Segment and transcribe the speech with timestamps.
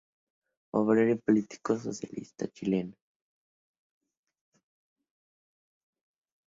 [0.73, 2.95] Obrero y político socialista chileno.